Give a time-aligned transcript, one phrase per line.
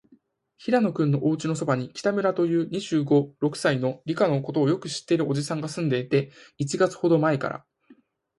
[0.57, 7.65] 平野君のおうちのそばに、北村という、二十五、六歳の、理科のことをよく知っているおじさんがすんでいて、一月ほどまえから、